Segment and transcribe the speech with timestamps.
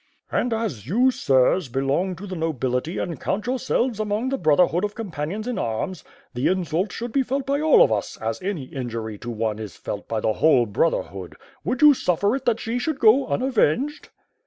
[0.31, 4.83] "And as you, sirs, belong to the nobility and count your selves among the brotherhood
[4.83, 8.63] of companions in arms, the insult should be felt by all of us, as any
[8.63, 11.35] injury to one is felt by the whole brotherhood.
[11.63, 14.09] Would you suffer it that she should go unavenged?"